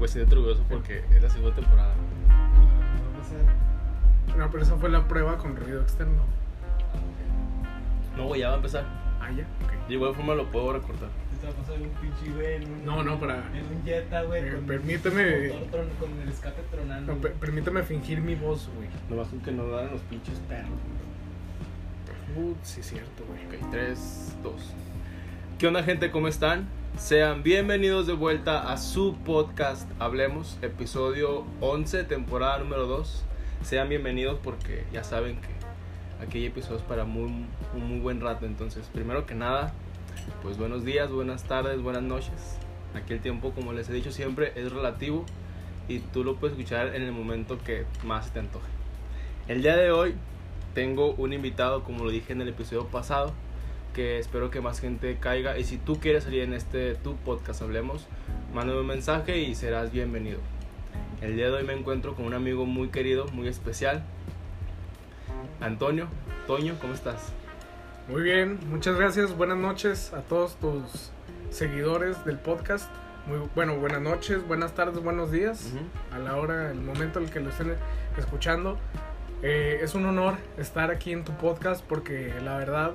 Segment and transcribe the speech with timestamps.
[0.00, 1.94] Güey, siento orgulloso porque es la segunda temporada.
[4.36, 6.22] No pero esa fue la prueba con ruido externo.
[8.16, 8.84] No, güey, ya va a empezar.
[9.20, 9.88] Ah, ya, ok.
[9.88, 11.08] De igual forma lo puedo recortar.
[11.40, 12.84] Te va a pasar un pinche güey en un.
[12.84, 14.42] No, no, para- En un Jetta, güey.
[14.48, 17.14] Eh, con- permíteme- Con, tron- con el escape tronando.
[17.14, 18.88] No, per- permítame fingir mi voz, güey.
[19.10, 20.70] Nomás con que no dan los pinches perros.
[22.36, 23.44] Uh, sí, cierto, güey.
[23.60, 24.54] Ok, 3, 2.
[25.58, 26.10] ¿Qué onda, gente?
[26.10, 26.68] ¿Cómo están?
[26.98, 33.24] Sean bienvenidos de vuelta a su podcast Hablemos, episodio 11, temporada número 2.
[33.62, 35.48] Sean bienvenidos porque ya saben que
[36.24, 38.44] aquí hay episodios para muy, un muy buen rato.
[38.44, 39.72] Entonces, primero que nada,
[40.42, 42.58] pues buenos días, buenas tardes, buenas noches.
[42.94, 45.24] Aquí el tiempo, como les he dicho siempre, es relativo
[45.88, 48.68] y tú lo puedes escuchar en el momento que más te antoje.
[49.48, 50.14] El día de hoy
[50.74, 53.32] tengo un invitado, como lo dije en el episodio pasado,
[53.94, 55.58] que espero que más gente caiga.
[55.58, 58.06] Y si tú quieres salir en este tu podcast, hablemos,
[58.54, 60.38] mándame un mensaje y serás bienvenido.
[61.20, 64.02] El día de hoy me encuentro con un amigo muy querido, muy especial,
[65.60, 66.08] Antonio.
[66.46, 67.32] Toño, ¿cómo estás?
[68.08, 69.36] Muy bien, muchas gracias.
[69.36, 71.10] Buenas noches a todos tus
[71.50, 72.90] seguidores del podcast.
[73.26, 75.72] Muy bueno, buenas noches, buenas tardes, buenos días.
[76.10, 77.74] A la hora, el momento en el que lo estén
[78.16, 78.78] escuchando.
[79.42, 82.92] Eh, es un honor estar aquí en tu podcast porque la verdad,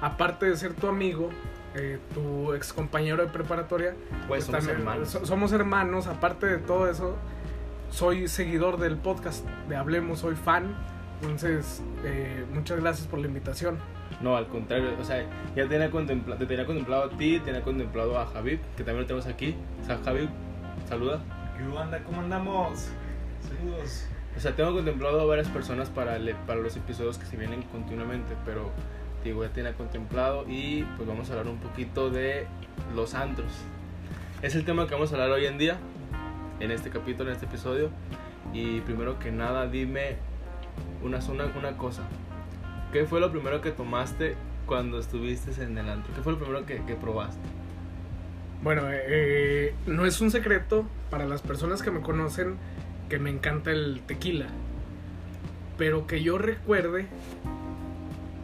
[0.00, 1.30] aparte de ser tu amigo,
[1.74, 3.94] eh, tu ex compañero de preparatoria,
[4.28, 5.08] Pues somos también- hermanos.
[5.10, 6.06] so- somos hermanos.
[6.06, 7.16] Aparte de todo eso,
[7.90, 10.74] soy seguidor del podcast de Hablemos, soy fan.
[11.22, 13.78] Entonces, eh, muchas gracias por la invitación.
[14.22, 18.18] No, al contrario, o sea, ya tenía contempla- te tenía contemplado a ti, tenía contemplado
[18.18, 19.54] a Javib, que también lo tenemos aquí.
[19.82, 20.28] O sea, Javib,
[20.88, 21.20] saluda.
[21.56, 22.02] ¿Qué onda?
[22.04, 22.88] ¿Cómo andamos?
[23.46, 24.06] Saludos.
[24.36, 27.62] O sea, tengo contemplado a varias personas para, le- para los episodios que se vienen
[27.64, 28.70] continuamente, pero
[29.24, 32.46] ya tenía contemplado y pues vamos a hablar un poquito de
[32.94, 33.52] los antros.
[34.42, 35.76] Es el tema que vamos a hablar hoy en día,
[36.60, 37.90] en este capítulo, en este episodio.
[38.52, 40.16] Y primero que nada, dime
[41.02, 42.02] una, una, una cosa.
[42.92, 44.34] ¿Qué fue lo primero que tomaste
[44.66, 46.12] cuando estuviste en el antro?
[46.14, 47.40] ¿Qué fue lo primero que, que probaste?
[48.62, 52.56] Bueno, eh, no es un secreto para las personas que me conocen
[53.08, 54.46] que me encanta el tequila.
[55.76, 57.06] Pero que yo recuerde,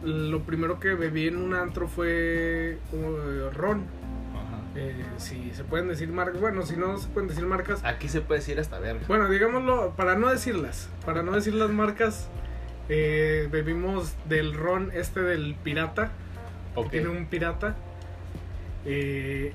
[0.03, 3.85] lo primero que bebí en un antro fue uh, ron.
[4.35, 4.61] Ajá.
[4.75, 7.83] Eh, si se pueden decir marcas, bueno, si no se pueden decir marcas.
[7.83, 9.01] Aquí se puede decir hasta verga.
[9.07, 12.29] Bueno, digámoslo, para no decirlas, para no decir las marcas,
[12.89, 16.11] eh, bebimos del ron este del pirata.
[16.75, 16.89] que Ok.
[16.91, 17.75] tiene un pirata.
[18.85, 19.53] Eh,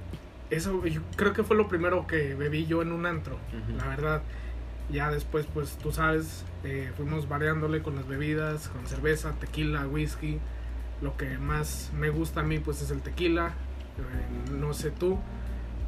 [0.50, 3.38] eso yo creo que fue lo primero que bebí yo en un antro,
[3.78, 4.22] la verdad.
[4.92, 10.38] Ya después, pues tú sabes, eh, fuimos variándole con las bebidas, con cerveza, tequila, whisky.
[11.00, 13.48] Lo que más me gusta a mí, pues es el tequila.
[13.98, 15.18] Eh, no sé tú,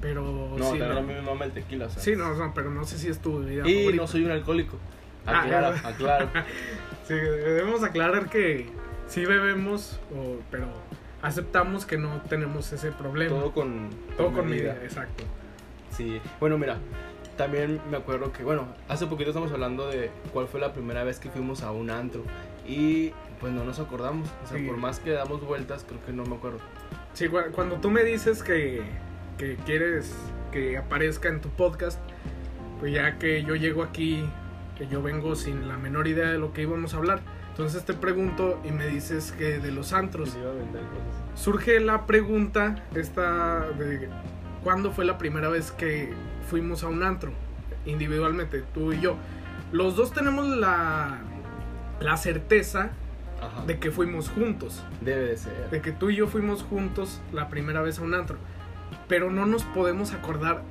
[0.00, 0.84] pero No, sí, no.
[0.98, 2.02] a mí me mama el tequila, sea.
[2.02, 4.02] Sí, no, no, pero no sé si es tu bebida Y favorita.
[4.02, 4.78] no soy un alcohólico.
[5.26, 5.88] Ah, Aclara, ya.
[5.88, 6.28] aclaro.
[7.06, 8.68] Sí, debemos aclarar que
[9.06, 10.66] sí bebemos, o- pero
[11.22, 13.30] aceptamos que no tenemos ese problema.
[13.36, 15.24] Todo con, Todo con medida, exacto.
[15.90, 16.20] Sí.
[16.40, 16.78] Bueno, mira,
[17.36, 21.18] también me acuerdo que, bueno, hace poquito estamos hablando de cuál fue la primera vez
[21.18, 22.22] que fuimos a un antro.
[22.66, 24.28] Y pues no nos acordamos.
[24.44, 24.64] O sea, Sí.
[24.66, 26.58] por más que damos vueltas, creo que no me acuerdo.
[27.12, 28.82] Sí, cu- cuando tú me dices que,
[29.38, 30.14] que quieres
[30.50, 32.00] que aparezca en tu podcast,
[32.80, 34.24] pues ya que yo llego aquí,
[34.78, 37.20] que yo vengo sin la menor idea de lo que íbamos a hablar.
[37.50, 40.36] Entonces te pregunto y me dices que de los antros.
[41.36, 44.08] Surge la pregunta esta de
[44.64, 46.12] cuándo fue la primera vez que
[46.50, 47.32] fuimos a un antro
[47.86, 49.16] individualmente, tú y yo.
[49.70, 51.18] Los dos tenemos la,
[52.00, 52.90] la certeza
[53.40, 53.66] Ajá.
[53.66, 54.82] de que fuimos juntos.
[55.02, 55.70] Debe de ser.
[55.70, 58.38] de que tú y yo fuimos juntos la primera vez a un antro,
[59.06, 60.62] pero no nos podemos acordar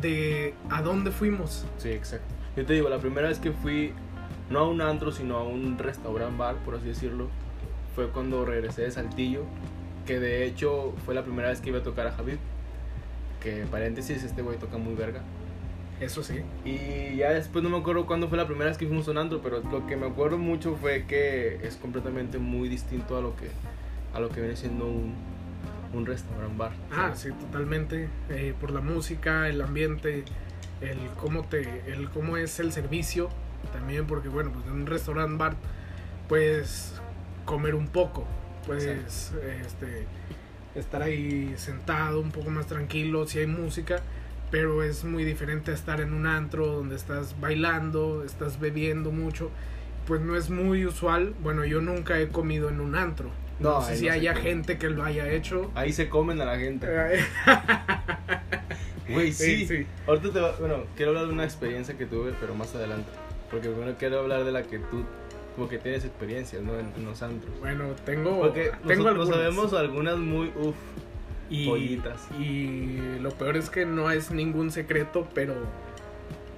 [0.00, 1.66] de a dónde fuimos.
[1.78, 2.34] Sí, exacto.
[2.56, 3.92] Yo te digo, la primera vez que fui,
[4.48, 7.28] no a un antro, sino a un restaurant bar, por así decirlo,
[7.94, 9.44] fue cuando regresé de Saltillo,
[10.06, 12.38] que de hecho fue la primera vez que iba a tocar a Javid.
[13.40, 15.22] Que paréntesis, este güey toca muy verga.
[16.00, 16.42] Eso sí.
[16.64, 19.62] Y ya después no me acuerdo cuándo fue la primera vez que fuimos antro, pero
[19.62, 23.48] lo que me acuerdo mucho fue que es completamente muy distinto a lo que,
[24.12, 25.14] a lo que viene siendo un,
[25.94, 26.72] un restaurant bar.
[26.92, 28.08] Ah, sí, totalmente.
[28.28, 30.24] Eh, por la música, el ambiente,
[30.82, 33.30] el cómo te, el cómo es el servicio,
[33.72, 35.56] también porque bueno, pues en un restaurant bar,
[36.28, 37.00] puedes
[37.46, 38.26] comer un poco,
[38.66, 39.32] puedes
[39.64, 40.06] este,
[40.80, 44.00] estar ahí sentado un poco más tranquilo, si hay música,
[44.50, 49.50] pero es muy diferente a estar en un antro donde estás bailando, estás bebiendo mucho,
[50.06, 51.34] pues no es muy usual.
[51.42, 53.30] Bueno, yo nunca he comido en un antro.
[53.58, 55.70] No, No, sé si no haya gente que lo haya hecho.
[55.74, 56.86] Ahí se comen a la gente.
[59.08, 59.58] Güey, sí.
[59.58, 59.86] Sí, sí.
[60.06, 63.08] Ahorita te va, bueno, quiero hablar de una experiencia que tuve, pero más adelante.
[63.50, 65.04] Porque primero quiero hablar de la que tú,
[65.56, 66.78] como que tienes experiencias, ¿no?
[66.78, 67.58] En, en los antros.
[67.60, 69.36] Bueno, tengo, Porque tengo nosotros algunas.
[69.36, 70.76] sabemos algunas muy, uff,
[71.50, 72.28] y, pollitas.
[72.38, 75.54] y lo peor es que no es ningún secreto, pero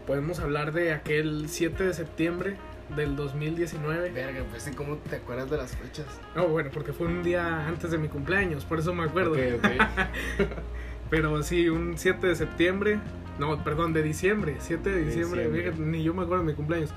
[0.06, 2.56] podemos hablar de aquel 7 de septiembre
[2.96, 4.10] del 2019.
[4.10, 6.06] Verga, pues sí, ¿cómo te acuerdas de las fechas?
[6.34, 9.32] No, bueno, porque fue un día antes de mi cumpleaños, por eso me acuerdo.
[9.32, 10.46] Ok, ok.
[11.10, 12.98] Pero sí, un 7 de septiembre.
[13.38, 14.56] No, perdón, de diciembre.
[14.58, 15.44] 7 de diciembre.
[15.44, 15.70] Diciembre.
[15.72, 16.90] fíjate, ni yo me acuerdo de mi cumpleaños.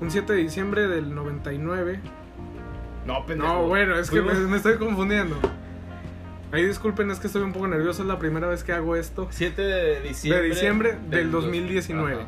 [0.00, 2.00] Un 7 de diciembre del 99.
[3.06, 3.52] No, pendejo.
[3.52, 5.36] No, bueno, es que me, estoy confundiendo.
[6.52, 8.02] Ahí disculpen, es que estoy un poco nervioso.
[8.02, 9.28] Es la primera vez que hago esto.
[9.30, 10.42] 7 de diciembre.
[10.42, 12.14] De diciembre del dos- 2019.
[12.22, 12.26] Ajá.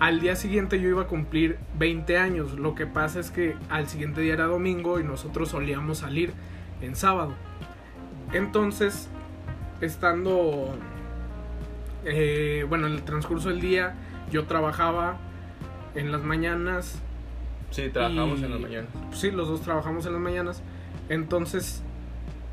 [0.00, 2.58] Al día siguiente yo iba a cumplir 20 años.
[2.58, 6.32] Lo que pasa es que al siguiente día era domingo y nosotros solíamos salir
[6.80, 7.34] en sábado.
[8.32, 9.10] Entonces,
[9.82, 10.74] estando,
[12.04, 13.94] eh, bueno, en el transcurso del día,
[14.30, 15.18] yo trabajaba
[15.94, 17.00] en las mañanas.
[17.70, 18.86] Sí, trabajamos Y- en la mañana.
[19.12, 20.62] Sí, los dos trabajamos en las mañanas.
[21.08, 21.82] Entonces,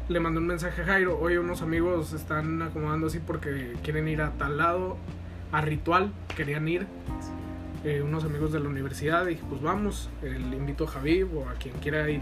[0.10, 1.18] le mandé un mensaje a Jairo.
[1.19, 4.98] Oye, unos amigos están acomodando así porque quieren ir a tal lado,
[5.51, 6.88] a Ritual, querían ir.
[7.84, 9.25] eh, unos amigos de la universidad.
[9.25, 12.22] Dije, pues vamos, eh, le invito a Javib o a quien quiera ir.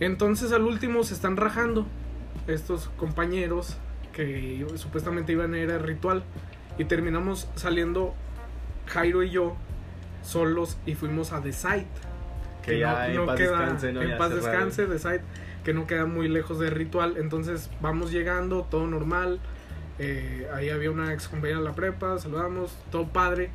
[0.00, 1.86] Entonces, al último se están rajando
[2.46, 3.76] estos compañeros
[4.12, 6.22] que supuestamente iban a ir a Ritual.
[6.78, 8.14] Y terminamos saliendo
[8.86, 9.56] Jairo y yo
[10.22, 11.86] solos y fuimos a The Site
[12.64, 14.02] Que ya en paz descanse, ¿no?
[14.02, 15.22] en paz descanse de site
[15.64, 19.38] que no queda muy lejos de ritual entonces vamos llegando todo normal
[19.98, 23.50] eh, ahí había una ex compañera de la prepa saludamos todo padre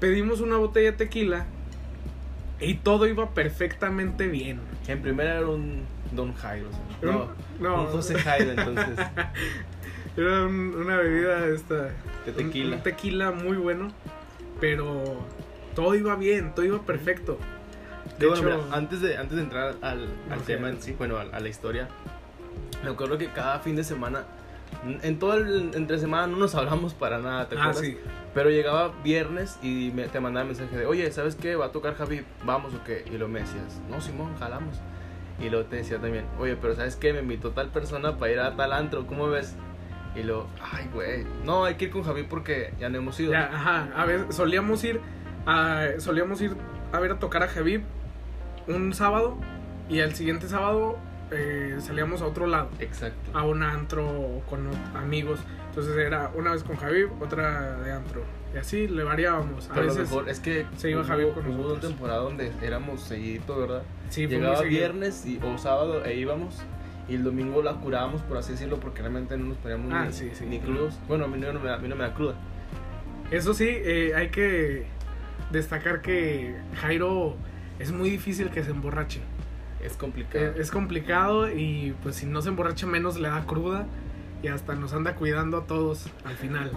[0.00, 1.46] pedimos una botella de tequila
[2.60, 5.82] y todo iba perfectamente bien En primera era un
[6.12, 6.68] Don Jairo.
[6.68, 7.28] o sea, No,
[7.60, 7.82] no.
[7.82, 8.98] un José Jairo, entonces.
[10.16, 11.90] era un- una bebida esta
[12.24, 12.68] De tequila.
[12.68, 13.88] un, un tequila muy bueno
[14.60, 15.24] pero
[15.78, 17.38] todo iba bien todo iba perfecto
[18.18, 20.44] de bueno, hecho mira, antes de, antes de entrar al, al Ok.
[20.46, 21.86] tema en sí, bueno, a, a la historia,
[22.82, 24.24] me acuerdo que cada fin de semana,
[25.02, 27.84] en todo el entre semana no nos hablamos para nada, ¿te ah acuerdas?
[27.84, 27.96] sí
[28.34, 31.54] Pero llegaba viernes y me, te mandaba mensaje de, oye, ¿sabes qué?
[31.54, 33.04] Va a tocar Javi, vamos o qué.
[33.06, 34.80] Y luego me decías, no, Simón, jalamos.
[35.40, 37.12] Y luego te decía también, oye, pero ¿sabes qué?
[37.12, 39.54] Me invitó tal persona para ir a tal antro, ¿cómo ves?
[40.16, 43.30] Y luego, ay, güey, no, hay que ir con Javi porque ya no hemos ido.
[43.32, 45.00] Ya, ajá, a ver, solíamos ir
[45.48, 46.54] a, solíamos ir
[46.92, 47.82] a ver a tocar a Javib
[48.66, 49.36] un sábado
[49.88, 50.98] y al siguiente sábado
[51.30, 53.30] eh, salíamos a otro lado, Exacto.
[53.36, 55.40] a un antro con amigos.
[55.70, 58.22] Entonces era una vez con Javib, otra de antro.
[58.54, 59.68] Y así le variábamos.
[59.70, 61.90] A Pero lo veces mejor es que se iba hubo, Javi con hubo una nosotros.
[61.92, 63.82] temporada donde éramos seguidito, ¿verdad?
[64.08, 64.78] sí, Llegaba seguido.
[64.80, 66.56] viernes y, o sábado e íbamos
[67.10, 70.12] y el domingo la curábamos, por así decirlo, porque realmente no nos poníamos Ah, ni,
[70.14, 70.44] sí, sí.
[70.46, 70.98] ni crudos.
[71.08, 72.34] Bueno, a mí no, me da, a mí no me da cruda.
[73.30, 74.86] Eso sí, eh, hay que
[75.50, 77.36] destacar que Jairo
[77.78, 79.20] es muy difícil que se emborrache.
[79.82, 80.44] Es complicado.
[80.44, 83.86] Eh, Es complicado y pues si no se emborracha menos le da cruda
[84.42, 86.70] y hasta nos anda cuidando a todos al final.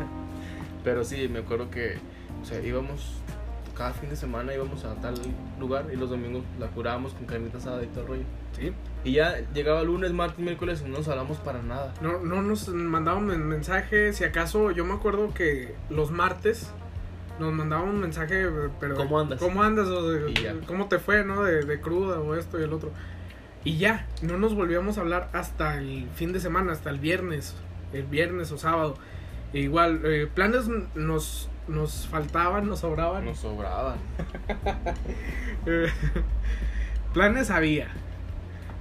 [0.84, 1.98] Pero sí, me acuerdo que,
[2.42, 3.18] o sea, íbamos
[3.76, 5.16] cada fin de semana íbamos a tal
[5.60, 8.24] lugar y los domingos la curábamos con carnita asada y todo el rollo.
[8.56, 8.74] ¿Sí?
[9.04, 11.94] Y ya llegaba lunes, martes, miércoles y no nos hablamos para nada.
[12.02, 16.72] No, no nos mandaban men- mensajes, si acaso yo me acuerdo que los martes
[17.42, 18.46] nos mandaban un mensaje,
[18.80, 18.96] pero...
[18.96, 19.40] ¿Cómo andas?
[19.40, 19.88] ¿Cómo andas?
[19.88, 20.62] O de-.
[20.68, 21.44] ¿Cómo te fue, no?
[21.44, 22.92] De, de cruda o esto y el otro.
[23.64, 27.56] Y ya, no nos volvíamos a hablar hasta el fin de semana, hasta el viernes,
[27.94, 28.96] el viernes o sábado.
[29.54, 33.26] E igual, eh, planes nos, nos faltaban, nos sobraban.
[33.26, 33.98] Nos sobraban.
[35.68, 35.92] Eh,
[37.14, 37.90] planes había.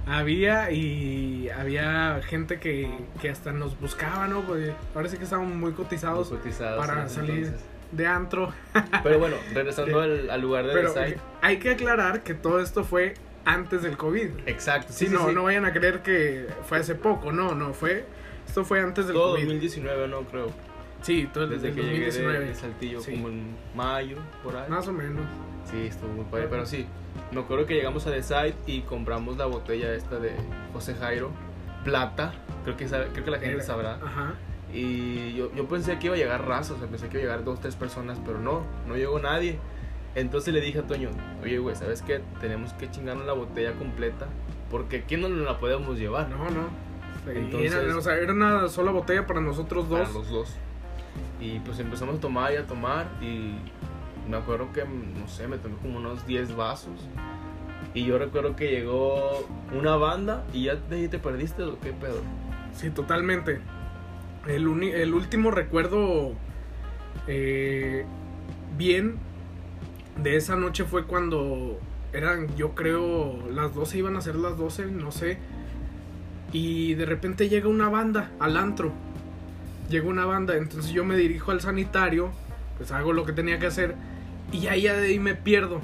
[0.07, 2.91] Había y había gente que,
[3.21, 4.41] que hasta nos buscaba, ¿no?
[4.41, 7.70] Porque sí que estábamos muy cotizados Muy cotizados para salir entonces.
[7.91, 8.53] De antro.
[9.03, 11.15] Pero bueno, regresando al, al lugar de Pero design.
[11.41, 13.13] hay que aclarar que todo esto fue
[13.45, 14.29] antes del COVID.
[14.45, 15.33] Exacto, Sí, sí, no, sí.
[15.35, 18.05] no vayan a creer que fue hace poco, no, no, fue...
[18.47, 19.43] Esto fue antes del Todo COVID.
[19.45, 20.51] 2019, no creo.
[21.01, 22.55] Sí, todo Desde desde que el llegué de, 2019.
[22.55, 23.11] Saltillo, Sí.
[23.13, 24.69] como en mayo, por ahí.
[24.69, 25.23] Más o menos.
[25.69, 26.47] Sí, estuvo muy padre.
[26.49, 26.85] Pero sí,
[27.31, 30.31] me acuerdo que llegamos a The y compramos la botella esta de
[30.73, 31.31] José Jairo,
[31.85, 32.33] plata.
[32.63, 33.95] Creo que, creo que la gente sabrá.
[33.95, 34.33] Ajá.
[34.73, 37.31] Y yo, yo pensé que iba a llegar raza, o sea, pensé que iba a
[37.31, 39.59] llegar dos, tres personas, pero no, no llegó nadie.
[40.15, 41.09] Entonces le dije a Toño,
[41.41, 42.21] oye, güey, ¿sabes qué?
[42.39, 44.27] Tenemos que chingarnos la botella completa,
[44.69, 46.29] porque aquí no nos la podemos llevar.
[46.29, 46.69] No, no.
[47.29, 49.99] Entonces- era, o sea, era una sola botella para nosotros dos.
[50.01, 50.55] Para los dos.
[51.39, 53.55] Y pues empezamos a tomar y a tomar y
[54.29, 57.07] me acuerdo que, no sé, me tomé como unos 10 vasos.
[57.93, 59.45] Y yo recuerdo que llegó
[59.77, 62.21] una banda y ya te perdiste o qué pedo.
[62.73, 63.59] Sí, totalmente.
[64.47, 66.33] El, uni- el último recuerdo
[67.27, 68.05] eh,
[68.77, 69.15] bien
[70.21, 71.79] de esa noche fue cuando
[72.13, 75.37] eran, yo creo, las 12, iban a ser las 12, no sé.
[76.51, 78.91] Y de repente llega una banda al antro.
[79.89, 82.31] Llega una banda, entonces yo me dirijo al sanitario,
[82.77, 83.95] pues hago lo que tenía que hacer.
[84.51, 85.79] Y ahí ya de ahí me pierdo.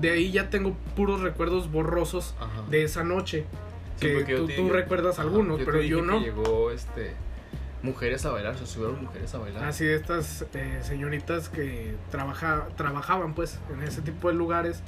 [0.00, 2.62] De ahí ya tengo puros recuerdos borrosos Ajá.
[2.70, 3.44] de esa noche.
[3.96, 6.20] Sí, que yo tú, te tú dije- recuerdas algunos, pero yo que no.
[6.20, 7.12] Llegó este
[7.82, 9.64] mujeres a bailar, se subieron mujeres a bailar.
[9.64, 14.82] Así de estas eh, señoritas que trabaja, trabajaban pues en ese tipo de lugares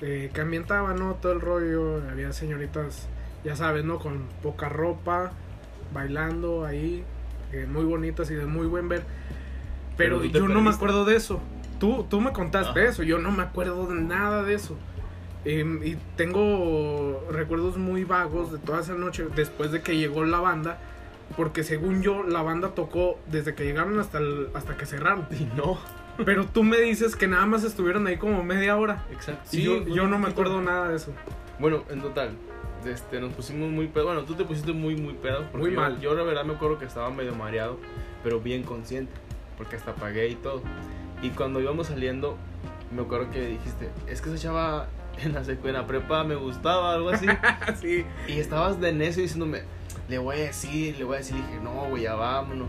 [0.00, 1.14] eh, que ambientaban ¿no?
[1.14, 2.02] todo el rollo.
[2.10, 3.08] Había señoritas,
[3.44, 3.98] ya sabes, ¿no?
[3.98, 5.32] Con poca ropa,
[5.92, 7.04] bailando ahí,
[7.52, 9.04] eh, muy bonitas y de muy buen ver.
[9.96, 11.40] Pero, yo no me acuerdo de eso.
[11.80, 12.88] Tú, tú me contaste Ajá.
[12.88, 14.76] eso, yo no me acuerdo de nada de eso.
[15.44, 20.40] Em, y tengo recuerdos muy vagos de toda esa noche después de que llegó la
[20.40, 20.78] banda.
[21.36, 25.26] Porque según yo, la banda tocó desde que llegaron hasta, el- hasta que cerraron.
[25.30, 25.78] Y no.
[26.24, 29.04] Pero tú me dices que nada más estuvieron ahí como media hora.
[29.12, 29.48] Exacto.
[29.52, 31.12] Y yo, fue yo no me acuerdo nada de eso.
[31.58, 32.30] Bueno, en total,
[32.86, 34.06] este, nos pusimos muy pedo.
[34.06, 35.44] Bueno, tú te pusiste muy, muy pedo.
[35.52, 36.00] Muy yo- mal.
[36.00, 37.78] Yo, la verdad, me acuerdo que estaba medio mareado,
[38.22, 39.12] pero bien consciente.
[39.58, 40.62] Porque hasta pagué y todo.
[41.22, 42.36] Y cuando íbamos saliendo,
[42.94, 44.88] me acuerdo que dijiste: Es que esa chava
[45.22, 47.26] en la, en la prepa me gustaba, algo así.
[47.80, 48.04] sí.
[48.28, 49.62] y estabas de necio diciéndome:
[50.08, 51.36] Le voy a decir, le voy a decir.
[51.36, 52.68] Y dije: No, güey, ya vámonos.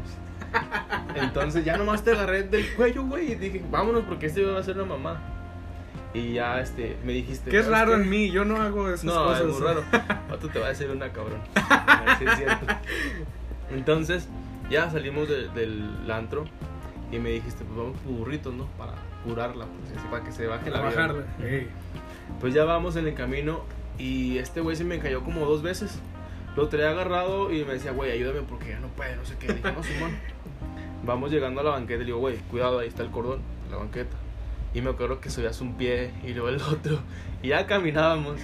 [1.15, 3.31] Entonces ya nomás te agarré del cuello, güey.
[3.33, 5.21] Y dije: Vámonos, porque este va a ser una mamá.
[6.13, 8.01] Y ya este, me dijiste: Qué "¿Sabes raro qué?".
[8.01, 9.41] en mí, yo no hago esas No, cosas.
[9.41, 9.83] es muy raro.
[10.33, 11.39] Otro te va a decir una cabrón.
[11.55, 12.65] A ver si es cierto.
[13.71, 14.27] Entonces,
[14.69, 16.45] ya salimos de- del antro
[17.11, 18.65] y me dijiste, pues vamos burritos, ¿no?
[18.77, 18.93] Para
[19.25, 21.23] curarla, pues, así, para que se baje la bajarla.
[21.43, 21.67] Ey.
[22.39, 23.61] Pues ya vamos en el camino
[23.97, 25.99] y este güey se me cayó como dos veces.
[26.57, 29.47] Lo traía agarrado y me decía, güey, ayúdame porque ya no puede, no sé qué.
[29.47, 30.11] Le dije, no, Simón.
[31.05, 33.77] Vamos llegando a la banqueta y le digo, güey, cuidado, ahí está el cordón, la
[33.77, 34.17] banqueta.
[34.73, 36.99] Y me acuerdo que subías un pie y luego el otro.
[37.43, 38.39] Y ya caminábamos.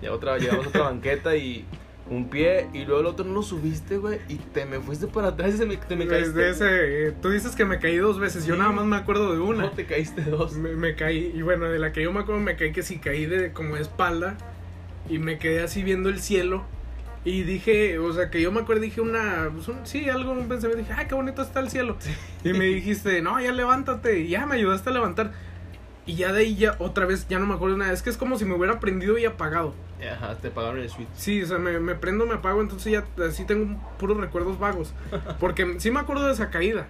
[0.00, 1.66] Ya otra, llegamos a otra banqueta y
[2.08, 4.18] un pie y luego el otro no lo subiste, güey.
[4.28, 6.32] Y te me fuiste para atrás y se me, te me caíste.
[6.38, 8.60] Desde ese, eh, tú dices que me caí dos veces, yo Sí.
[8.60, 9.64] nada más me acuerdo de una.
[9.64, 10.54] No, te caíste dos.
[10.54, 12.96] Me, me caí, y bueno, de la que yo me acuerdo me caí que sí
[12.98, 14.38] caí de como de espalda
[15.10, 16.64] y me quedé así viendo el cielo
[17.28, 20.48] y dije, o sea, que yo me acuerdo, dije una, pues un- sí, algo, un
[20.48, 21.96] pensamiento, dije, ay, qué bonito está el cielo.
[22.44, 25.32] Y me dijiste, no, ya levántate, y ya me ayudaste a levantar.
[26.06, 28.16] Y ya de ahí ya otra vez, ya no me acuerdo nada, es que es
[28.16, 29.74] como si me hubiera prendido y apagado.
[30.10, 31.10] Ajá, te pagaron el suite.
[31.16, 34.94] Sí, o sea, me, me prendo, me apago, entonces ya así tengo puros recuerdos vagos.
[35.40, 36.86] Porque sí me acuerdo de esa caída,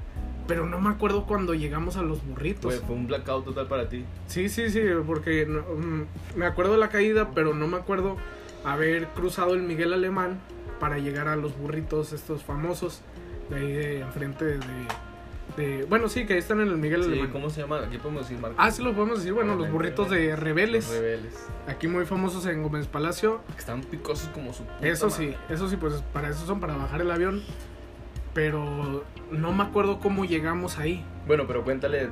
[0.47, 2.73] pero no me acuerdo cuando llegamos a los burritos.
[2.87, 4.05] Fue un blackout total para ti.
[4.29, 6.05] Sí, sí, sí, porque no- mm,
[6.39, 8.17] me acuerdo de la caída, pero no me acuerdo
[8.65, 10.39] haber cruzado el Miguel Alemán
[10.81, 13.01] para llegar a los burritos estos famosos
[13.51, 14.59] de ahí de enfrente de,
[15.57, 17.31] de- bueno, sí, que ahí están en el Miguel Sí, Alemán.
[17.33, 17.79] ¿cómo se llama?
[17.81, 18.57] Aquí podemos decir marca.
[18.63, 21.35] Ah, sí lo podemos decir, bueno, los burritos de Rebeles, Los rebeldes.
[21.67, 23.41] aquí muy famosos en Gómez Palacio.
[23.55, 26.77] Que están picosos como su puta Eso sí, eso sí, pues para eso son para
[26.77, 27.43] bajar el avión.
[28.39, 29.03] Pero
[29.33, 31.05] no me acuerdo cómo llegamos ahí.
[31.27, 32.09] Bueno, pero cuéntale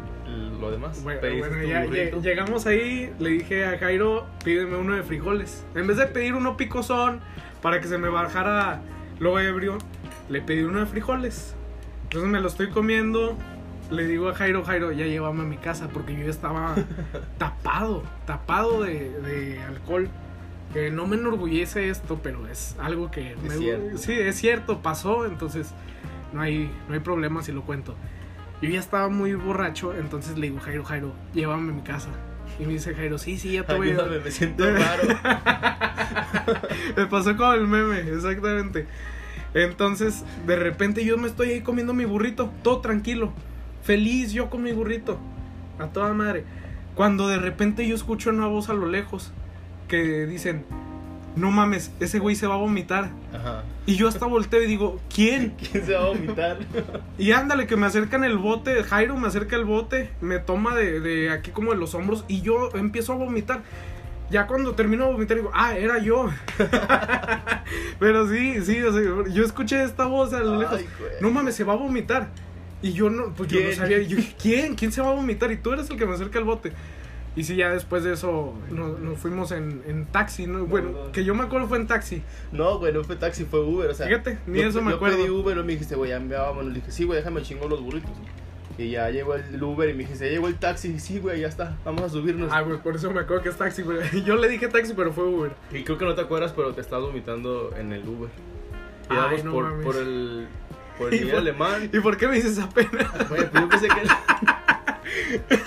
[0.61, 1.01] lo demás.
[1.05, 1.85] Bueno, bueno, ya
[2.21, 5.65] llegamos ahí, le dije a Jairo, pídeme uno de frijoles.
[5.77, 7.21] En vez de pedir uno picosón
[7.63, 8.81] para que se me bajara
[9.21, 9.79] lo ebrio,
[10.29, 11.55] le pedí uno de frijoles.
[12.03, 13.37] Entonces me lo estoy comiendo,
[13.93, 16.75] le digo a Jairo, Jairo, ya llévame a mi casa porque yo estaba
[17.39, 20.09] tapado, tapado de, de alcohol.
[20.73, 23.97] Que no me enorgullece esto, pero es algo que Es me- cierto.
[23.99, 25.73] sí, es cierto, pasó, entonces
[26.33, 27.95] no hay, no hay problema si lo cuento.
[28.63, 32.09] Yo ya estaba muy borracho, entonces le digo, Jairo, Jairo, llévame a mi casa.
[32.59, 35.03] Y me dice Jairo, sí, sí, ya te voy a me siento raro.
[36.97, 38.87] me pasó con el meme, exactamente.
[39.53, 43.33] Entonces, de repente yo me estoy ahí comiendo mi burrito, todo tranquilo,
[43.83, 45.19] feliz yo con mi burrito,
[45.79, 46.45] a toda madre.
[46.95, 49.33] Cuando de repente yo escucho una voz a lo lejos
[49.89, 50.65] que dicen,
[51.37, 53.11] no mames, ese güey se va a vomitar.
[53.33, 53.63] Ajá.
[53.85, 55.51] Y yo hasta volteo y digo, ¿quién?
[55.71, 56.59] ¿Quién se va a vomitar?
[57.19, 61.01] Y ándale, que me acercan el bote, Jairo me acerca el bote, me toma de,
[61.01, 63.63] de aquí como de los hombros y yo empiezo a vomitar.
[64.29, 66.29] Ya cuando termino de vomitar digo, ah, era yo.
[68.01, 70.81] Pero sí, sí, o sea, yo escuché esta voz a lo lejos.
[71.21, 72.29] No mames, se va a vomitar.
[72.83, 74.03] Y yo no, pues yo no sabía.
[74.03, 74.75] Yo ¿quién?
[74.75, 75.51] ¿Quién se va a vomitar?
[75.53, 76.73] Y tú eres el que me acerca el bote.
[77.37, 80.65] Y sí, ya después de eso nos, nos fuimos en, en taxi, ¿no?
[80.65, 81.13] Bueno, no.
[81.13, 82.23] que yo me acuerdo fue en taxi.
[82.51, 84.07] No, güey, no fue taxi, fue Uber, o sea.
[84.07, 85.19] Fíjate, ni yo- eso me yo acuerdo.
[85.19, 86.73] pedí Uber y me dijiste, güey, ya me vámonos.
[86.73, 88.11] Le dije, sí, güey, déjame chingo los burritos.
[88.79, 90.89] Y ya llegó el Uber y me dijiste, ya llegó el taxi.
[90.93, 92.51] Y sí, güey, ya está, vamos a subirnos.
[92.53, 93.99] Ah, güey, por eso me acuerdo que es taxi, güey.
[94.25, 95.53] Yo le dije taxi, pero fue Uber.
[95.73, 98.31] Y creo que no te acuerdas, pero te estás vomitando en el Uber.
[99.11, 99.85] Y Ay, íbamos no por, mames.
[99.85, 100.49] por el.
[100.99, 101.91] por el ¿Y por- alemán.
[101.93, 103.29] ¿Y por qué me dices apenas?
[103.29, 103.95] Güey, pues yo pensé que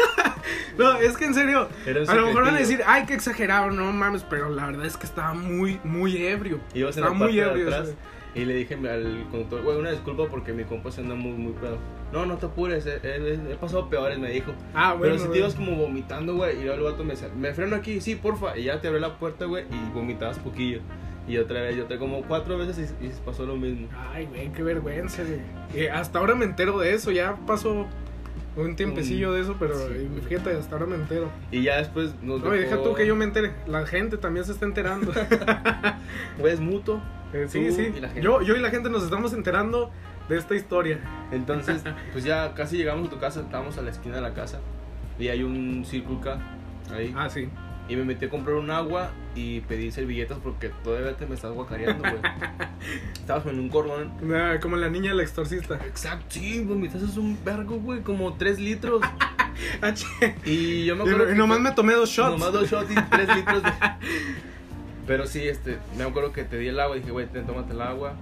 [0.77, 1.67] No, es que en serio,
[2.07, 4.97] a lo mejor van a decir, ay, qué exagerado, no mames, pero la verdad es
[4.97, 6.59] que estaba muy, muy ebrio.
[6.73, 7.67] Ibas en Estaba la parte muy de ebrio.
[7.67, 7.93] atrás
[8.35, 11.53] y le dije al conductor, güey, una disculpa porque mi compa se anda muy, muy
[11.53, 11.77] pedo.
[12.13, 14.53] No, no te apures, he, he- he pasado peores, me dijo.
[14.73, 15.13] Ah, bueno.
[15.15, 17.75] Pero si te ibas como vomitando, güey, y luego el vato me decía, me freno
[17.75, 18.57] aquí, sí, porfa.
[18.57, 20.79] Y ya te abrió la puerta, güey, y vomitabas poquillo.
[21.27, 23.87] Y otra vez, yo te como cuatro veces y, y pasó lo mismo.
[24.13, 25.41] Ay, güey, qué vergüenza, güey.
[25.75, 27.85] Eh, hasta ahora me entero de eso, ya pasó
[28.65, 31.29] un tiempecillo de eso, pero sí, fíjate, hasta ahora me entero.
[31.51, 34.45] Y ya después nos No, y deja tú que yo me entere, la gente también
[34.45, 35.13] se está enterando.
[36.37, 37.01] Güey, es mutuo.
[37.33, 39.91] Eh, sí, sí, yo, yo y la gente nos estamos enterando
[40.29, 40.99] de esta historia.
[41.31, 44.59] Entonces, pues ya casi llegamos a tu casa, estábamos a la esquina de la casa.
[45.19, 46.39] Y hay un circulca
[46.91, 47.13] ahí.
[47.15, 47.49] Ah, sí.
[47.89, 51.51] Y me metí a comprar un agua y pedí servilletas porque todavía te me estás
[51.51, 52.21] guacareando, güey.
[53.13, 54.11] Estabas en un cordón.
[54.31, 55.75] Ah, como la niña del exorcista.
[55.87, 59.01] Exacto, sí, vomitaste un vergo, güey, como 3 litros.
[59.81, 59.93] Ah.
[60.45, 61.25] Y yo me acuerdo.
[61.25, 62.31] y que nomás me tomé dos shots.
[62.31, 63.69] Nomás dos shots y 3 litros de.
[65.05, 67.73] Pero sí, este, me acuerdo que te di el agua y dije, güey, ten, tómate
[67.73, 68.13] el agua.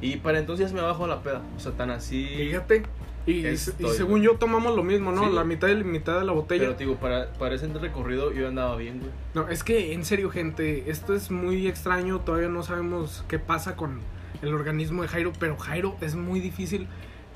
[0.00, 1.42] Y para entonces ya se me bajó la peda.
[1.56, 2.26] O sea, tan así.
[2.26, 2.82] Fíjate.
[3.30, 5.28] Y, Estoy, y según yo tomamos lo mismo, ¿no?
[5.28, 5.34] Sí.
[5.34, 6.64] La mitad y la mitad de la botella.
[6.64, 9.10] Pero digo, para, para ese recorrido yo andaba bien, güey.
[9.34, 12.20] No, es que en serio, gente, esto es muy extraño.
[12.20, 14.00] Todavía no sabemos qué pasa con
[14.42, 16.86] el organismo de Jairo, pero Jairo es muy difícil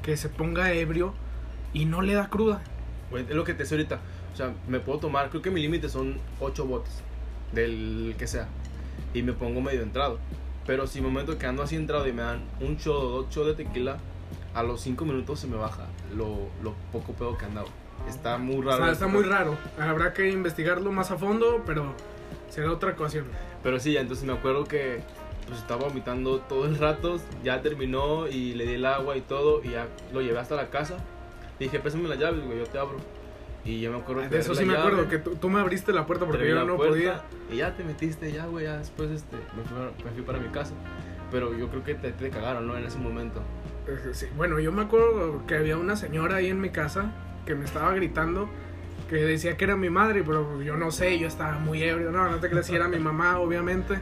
[0.03, 1.15] que se ponga ebrio
[1.73, 2.63] y no le da cruda.
[3.11, 4.01] Güey, es lo que te sé ahorita.
[4.33, 7.03] O sea, me puedo tomar, creo que mi límite son 8 botes.
[7.53, 8.49] Del que sea.
[9.13, 10.19] Y me pongo medio entrado.
[10.67, 13.47] Pero si momento que ando así entrado y me dan un shot o dos shots
[13.49, 13.99] de tequila,
[14.55, 17.69] a los 5 minutos se me baja lo, lo poco pedo que andaba.
[18.09, 18.77] Está muy O raro.
[18.79, 19.05] sea, esto.
[19.05, 19.57] está muy raro.
[19.79, 21.93] Habrá que investigarlo más a fondo, pero
[22.51, 23.27] será otra ocasión.
[23.63, 25.01] Pero sí, ya entonces me acuerdo que
[25.47, 29.63] pues estaba vomitando todo el rato, ya terminó y le di el agua y todo
[29.63, 30.97] y ya lo llevé hasta la casa.
[31.59, 32.97] Dije, pésame las llaves, güey, yo te abro.
[33.65, 35.93] Y yo me acuerdo que De eso sí me acuerdo, que tú, tú me abriste
[35.93, 37.23] la puerta porque yo no podía.
[37.51, 40.49] Y ya te metiste, ya, güey, ya después este, me, fui, me fui para mi
[40.49, 40.75] casa.
[41.31, 42.77] Pero yo creo que te, te cagaron, ¿no?
[42.77, 43.41] En ese momento.
[44.13, 47.13] Sí, Bueno, yo me acuerdo que había una señora ahí en mi casa
[47.47, 48.49] que me estaba gritando
[49.11, 52.11] que decía que era mi madre, pero yo no sé, yo estaba muy ebrio.
[52.11, 53.99] No, no te creas si era mi mamá, obviamente.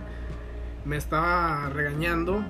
[0.85, 2.45] Me estaba regañando,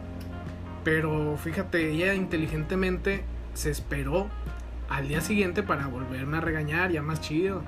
[0.85, 4.29] pero fíjate, ella inteligentemente se esperó
[4.90, 7.62] al día siguiente para volverme a regañar, ya más chido.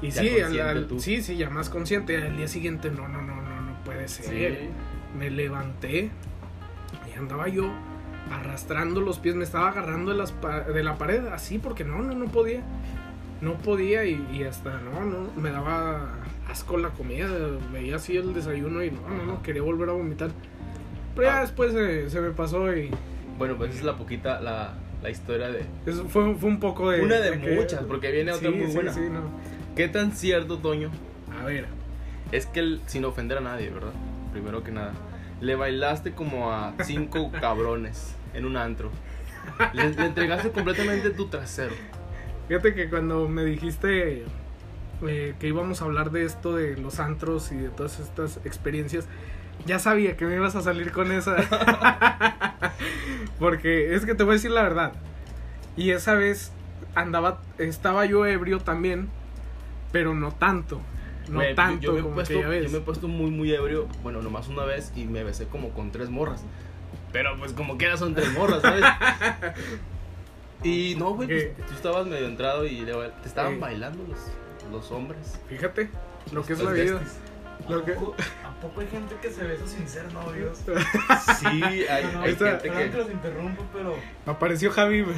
[0.00, 0.98] Y Ya sí, al- consciente al- tú.
[1.00, 2.16] sí, sí, ya más consciente.
[2.16, 4.70] Al día siguiente, no, no, no, no, no puede ser
[5.18, 6.10] me levanté
[7.14, 7.70] y andaba yo
[8.30, 10.34] arrastrando los pies, me estaba agarrando de, las
[10.72, 12.62] de la pared así porque no, no, no podía.
[13.40, 16.14] No podía y, y hasta no, no, me daba
[16.48, 17.26] asco la comida,
[17.72, 20.30] veía así el desayuno y no, no, no, quería volver a vomitar.
[21.16, 21.40] Pero ya Ah.
[21.40, 22.90] después se, se me pasó y
[23.38, 25.64] Bueno, pues esa es la poquita, la, la historia de...
[25.86, 27.02] eso fue, fue un poco de...
[27.02, 28.92] Una de muchas, porque viene otra Sí, muy sí, buena.
[28.92, 29.22] sí, no.
[29.74, 30.90] ¿Qué tan cierto, Toño?
[31.40, 31.66] A ver,
[32.30, 33.92] Es que, el- sin ofender a nadie, ¿verdad?
[34.32, 34.92] Primero que nada.
[35.42, 38.90] Le bailaste como a cinco cabrones en un antro.
[39.74, 41.74] Le, le entregaste completamente tu trasero.
[42.48, 44.24] Fíjate que cuando me dijiste
[45.06, 49.06] eh, que íbamos a hablar de esto, de los antros y de todas estas experiencias,
[49.66, 51.36] ya sabía que me ibas a salir con esa.
[53.38, 54.92] Porque es que te voy a decir la verdad.
[55.76, 56.52] Y esa vez
[56.94, 59.08] andaba, estaba yo ebrio también,
[59.90, 60.80] pero no tanto.
[61.32, 62.64] No tanto yo, me he como puesto, aquella vez.
[62.64, 63.88] yo me he puesto muy, muy ebrio.
[64.02, 66.44] Bueno, nomás una vez y me besé como con tres morras.
[67.12, 68.84] Pero pues como que son tres morras, ¿sabes?
[70.64, 74.18] Y no, güey, pues, tú estabas medio entrado y te estaban bailando los,
[74.70, 75.40] los hombres.
[75.48, 75.90] Fíjate
[76.32, 76.94] lo que es la vida.
[77.00, 77.18] besties.
[77.68, 78.14] Lo que- ¿A poco,
[78.44, 80.58] ¿A poco hay gente que se besa sin ser novios?
[81.40, 82.96] Sí, hay, No, no, hay esta- gente Perdón que que...
[82.96, 83.94] los interrumpo, pero.
[84.26, 85.16] Apareció Javi, güey.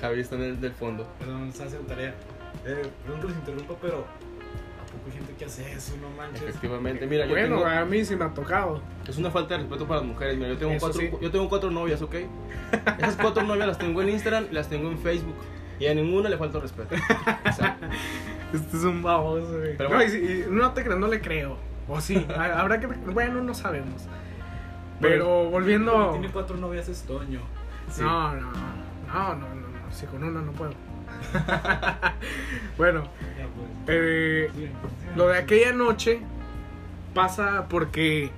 [0.00, 1.08] Javi está en el del fondo.
[1.20, 2.14] Perdón, está haciendo tarea.
[2.64, 4.04] Eh, perdón que los interrumpa, pero.
[5.10, 5.94] ¿A poco hay gente que hace eso?
[6.00, 6.42] No manches.
[6.42, 7.66] Efectivamente, mira, yo Bueno, tengo...
[7.68, 8.82] a mí sí me ha tocado.
[9.06, 10.36] Es una falta de respeto para las mujeres.
[10.36, 11.10] Mira, yo tengo, Eso cuatro, sí.
[11.20, 12.14] yo tengo cuatro novias, ¿ok?
[12.98, 15.36] Esas cuatro novias las tengo en Instagram y las tengo en Facebook.
[15.78, 16.94] Y a ninguna le falta respeto.
[16.94, 17.76] O sea,
[18.52, 19.76] Este es un baboso, güey.
[19.76, 20.04] Pero no, bueno.
[20.12, 21.56] y si- y no te creas, no le creo.
[21.88, 22.86] O sí, ha- habrá que.
[22.86, 24.06] Bueno, no sabemos.
[25.00, 26.10] Pero que volviendo.
[26.12, 27.40] Tiene cuatro novias es Toño.
[27.90, 28.02] sí.
[28.02, 29.92] No, no, no, no, no, no.
[29.92, 30.72] Si con una no puedo.
[32.76, 33.04] bueno,
[33.86, 34.50] eh,
[35.16, 36.20] lo de aquella noche
[37.14, 38.30] pasa porque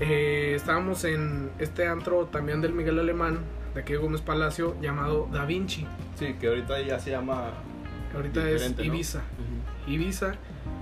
[0.00, 3.40] eh, estábamos en este antro también del Miguel Alemán,
[3.74, 5.86] de aquí de Gómez Palacio, llamado Da Vinci.
[6.16, 7.52] Sí, que ahorita ya se llama...
[8.14, 8.84] Ahorita es ¿no?
[8.84, 9.22] Ibiza.
[9.86, 10.34] Ibiza.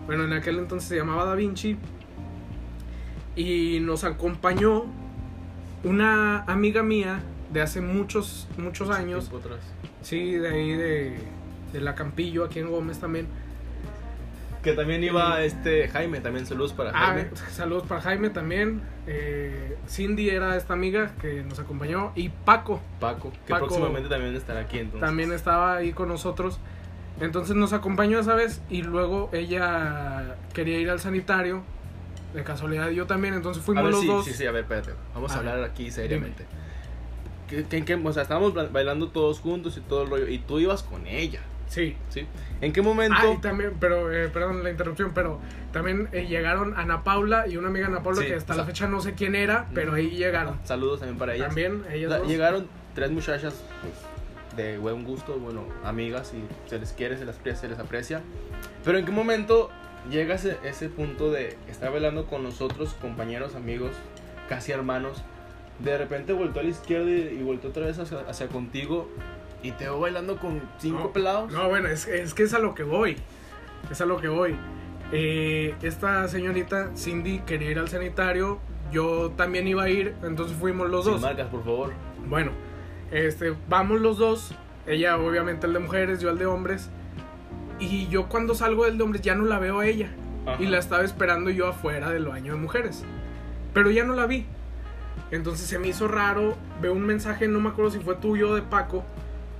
[0.07, 1.77] Bueno, en aquel entonces se llamaba Da Vinci.
[3.35, 4.85] Y nos acompañó
[5.85, 7.21] una amiga mía
[7.53, 9.31] de hace muchos, muchos años.
[10.07, 11.17] Sí, de ahí de,
[11.73, 13.27] de la Campillo, aquí en Gómez también.
[14.63, 17.29] Que también iba este Jaime, también saludos para Ah, Jaime.
[17.51, 18.83] saludos para Jaime también.
[19.09, 22.13] Eh, Cindy era esta amiga que nos acompañó.
[22.15, 25.01] Y Paco Paco, que Paco- próximamente también estará aquí entonces.
[25.01, 26.59] también estaba ahí con nosotros.
[27.21, 31.63] Entonces nos acompañó esa vez y luego ella quería ir al sanitario.
[32.35, 34.25] De casualidad yo también, entonces A fuimos ver, los sí, dos.
[34.25, 34.91] sí, sí, a ver, espérate.
[35.15, 36.45] Vamos a hablar aquí seriamente.
[37.49, 40.29] ¿Qué, qué, qué- o sea, estábamos ba- bailando todos juntos y todo el rollo.
[40.29, 41.97] Y tú ibas con ella, Sí.
[42.09, 42.27] ¿sí?
[42.61, 43.17] ¿En qué momento?
[43.21, 45.41] Ah, y también, pero, eh, perdón la interrupción, pero
[45.73, 48.63] también eh, llegaron Ana Paula y una amiga Ana Paula Sí, que hasta o la
[48.65, 50.59] sea- fecha no sé quién era, pero ahí llegaron.
[50.65, 51.49] Saludos también para ellas.
[51.49, 52.29] También ellas O sea, dos.
[52.29, 53.93] llegaron tres muchachas pues,
[54.57, 58.23] de buen gusto, bueno, amigas y se les quiere, se les aprecia, se les aprecia.
[58.85, 59.71] Pero en qué momento
[60.11, 63.91] llega ese, ese punto de estar bailando con nosotros, compañeros, amigos,
[64.49, 65.23] casi hermanos.
[65.79, 69.11] De repente volteó a la izquierda y, y volteó otra vez hacia, hacia contigo
[69.63, 71.53] y te veo bailando con cinco No, pelados.
[71.53, 73.17] No, bueno, es, es que es a lo que voy.
[73.91, 74.57] Es a lo que voy.
[75.13, 78.59] Eh, esta señorita Cindy quería ir al sanitario.
[78.93, 81.23] Yo también iba a ir, entonces fuimos los Sin dos.
[81.23, 81.93] marcas, por favor.
[82.29, 82.53] Bueno,
[83.11, 84.55] este, vamos los dos.
[84.87, 86.89] Ella, obviamente, el de mujeres, yo el de hombres.
[87.81, 90.09] Y yo, cuando salgo del de hombres, ya no la veo a ella.
[90.47, 90.63] Ajá.
[90.63, 93.05] Y la estaba esperando yo afuera del baño de mujeres.
[93.75, 94.47] Pero ya no la vi.
[95.31, 96.57] Entonces se me hizo raro.
[96.81, 99.05] Veo un mensaje, no me acuerdo si fue tuyo o de Paco,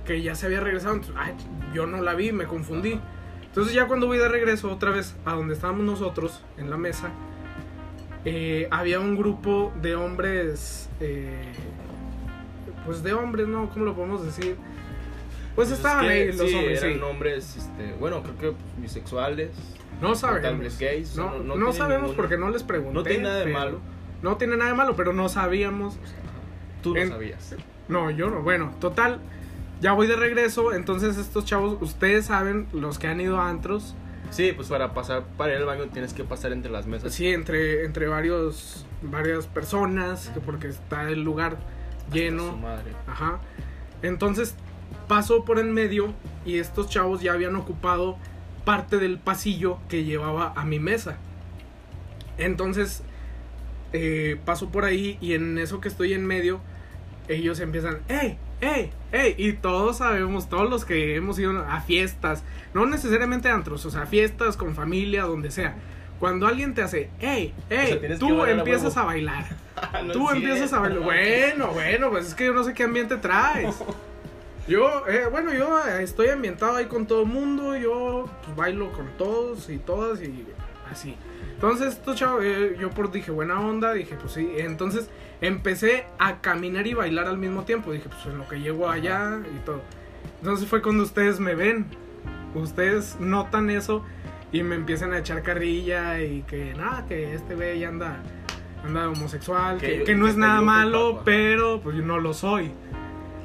[0.05, 0.95] que ya se había regresado.
[0.95, 1.33] Entonces, ay,
[1.73, 2.99] yo no la vi, me confundí.
[3.43, 7.09] Entonces ya cuando voy de regreso otra vez a donde estábamos nosotros, en la mesa,
[8.25, 11.33] eh, había un grupo de hombres, eh,
[12.85, 13.69] pues de hombres, ¿no?
[13.69, 14.55] ¿Cómo lo podemos decir?
[15.55, 17.01] Pues es estaban que ahí los sí, hombres, eran sí.
[17.03, 19.51] hombres, este, bueno, creo que bisexuales.
[20.01, 20.77] No sabemos.
[20.77, 22.93] gays, No, no- no, no tiene sabemos ninguna- porque no les pregunté.
[22.93, 23.79] No tiene nada de pero- malo.
[24.21, 25.97] No tiene nada de malo, pero no sabíamos.
[26.81, 27.55] Tú no En- sabías.
[27.87, 28.41] No, yo no.
[28.41, 29.19] Bueno, total.
[29.81, 30.73] Ya voy de regreso.
[30.73, 33.95] Entonces, estos chavos, ustedes saben, los que han ido a antros.
[34.31, 37.13] Sí, pues para pasar para ir al baño tienes que pasar entre las mesas.
[37.13, 41.57] Sí, entre, entre varios, varias personas, que porque está el lugar
[42.09, 42.57] Su lleno.
[42.57, 42.91] madre.
[43.07, 43.39] Ajá.
[44.01, 44.55] Entonces,
[45.07, 46.13] paso por en medio
[46.45, 48.17] y estos chavos ya habían ocupado
[48.65, 51.15] parte del pasillo que llevaba a mi mesa.
[52.37, 53.03] Entonces,
[53.97, 56.61] eh, paso por ahí y en eso que estoy en medio,
[57.27, 58.37] ellos empiezan, ¡Ey!
[58.61, 58.91] ¡Ey!
[59.11, 59.35] ¡Ey!
[59.37, 64.05] Y todos sabemos, todos los que hemos ido a fiestas, no necesariamente antros, o sea,
[64.05, 65.75] fiestas con familia, donde sea.
[66.19, 67.53] Cuando alguien te hace, ¡Ey!
[67.69, 67.99] ¡Ey!
[67.99, 69.45] sea, tú bailar a empiezas a bailar.
[70.05, 71.03] No Tú empiezas a bailar.
[71.03, 73.75] Bueno, bueno, pues es que yo no sé qué ambiente traes.
[74.67, 77.77] Yo, eh, bueno, yo eh, estoy ambientado ahí con todo el mundo.
[77.77, 80.45] Yo pues, bailo con todos y todas y
[80.91, 81.15] así.
[81.57, 84.47] Entonces, estos chavos, eh, yo por dije buena onda, dije pues sí.
[84.57, 85.09] Entonces
[85.41, 87.91] empecé a caminar y bailar al mismo tiempo.
[87.91, 89.81] Dije pues en lo que llego allá y todo.
[90.39, 91.87] Entonces fue cuando ustedes me ven.
[92.53, 94.03] Ustedes notan eso
[94.51, 98.17] y me empiezan a echar carrilla y que nada, que este güey anda,
[98.85, 101.21] anda homosexual, Que que, que no que es nada malo, papá.
[101.25, 102.71] pero pues yo no lo soy.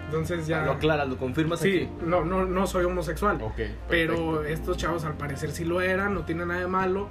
[0.04, 0.64] Entonces ya...
[0.66, 2.06] Lo aclaras, lo confirmas Sí, aquí.
[2.06, 3.38] no, no, no soy homosexual.
[3.40, 3.60] Ok.
[3.88, 7.08] Pero estos chavos al parecer sí lo eran, no tiene nada de malo.